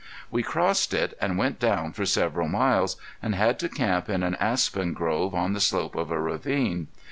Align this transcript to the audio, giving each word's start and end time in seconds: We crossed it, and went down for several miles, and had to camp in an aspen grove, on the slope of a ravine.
We 0.31 0.41
crossed 0.41 0.95
it, 0.95 1.15
and 1.21 1.37
went 1.37 1.59
down 1.59 1.93
for 1.93 2.07
several 2.07 2.47
miles, 2.47 2.97
and 3.21 3.35
had 3.35 3.59
to 3.59 3.69
camp 3.69 4.09
in 4.09 4.23
an 4.23 4.33
aspen 4.39 4.93
grove, 4.93 5.35
on 5.35 5.53
the 5.53 5.59
slope 5.61 5.95
of 5.95 6.09
a 6.09 6.19
ravine. 6.19 6.87